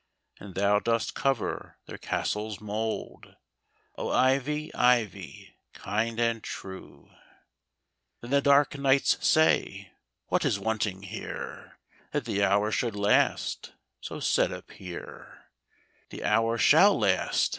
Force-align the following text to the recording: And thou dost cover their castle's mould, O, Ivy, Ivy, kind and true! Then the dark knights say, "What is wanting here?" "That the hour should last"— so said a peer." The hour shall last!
And 0.39 0.55
thou 0.55 0.79
dost 0.79 1.13
cover 1.13 1.77
their 1.85 1.99
castle's 1.99 2.59
mould, 2.59 3.35
O, 3.99 4.09
Ivy, 4.09 4.73
Ivy, 4.73 5.55
kind 5.73 6.19
and 6.19 6.41
true! 6.43 7.11
Then 8.19 8.31
the 8.31 8.41
dark 8.41 8.75
knights 8.79 9.23
say, 9.23 9.91
"What 10.25 10.43
is 10.43 10.57
wanting 10.57 11.03
here?" 11.03 11.77
"That 12.13 12.25
the 12.25 12.43
hour 12.43 12.71
should 12.71 12.95
last"— 12.95 13.73
so 14.01 14.19
said 14.19 14.51
a 14.51 14.63
peer." 14.63 15.51
The 16.09 16.23
hour 16.23 16.57
shall 16.57 16.97
last! 16.97 17.49